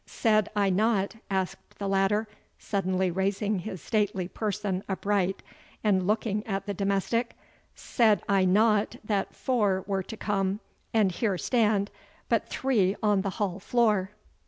[0.07, 5.43] "Said I not," asked the latter, suddenly raising his stately person upright,
[5.83, 7.37] and looking at the domestic
[7.75, 10.59] "said I not that four were to come,
[10.91, 11.91] and here stand
[12.29, 14.09] but three on the hall floor?"